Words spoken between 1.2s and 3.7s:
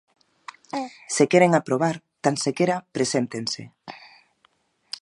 queren aprobar, tan sequera preséntense.